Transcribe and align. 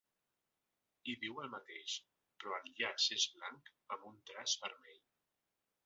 Hi 1.05 1.13
diu 1.25 1.41
el 1.43 1.51
mateix 1.55 1.97
però 2.43 2.57
el 2.61 2.73
llaç 2.81 3.07
és 3.19 3.29
blanc 3.37 3.71
amb 3.97 4.09
un 4.15 4.19
traç 4.33 4.57
vermell. 4.65 5.03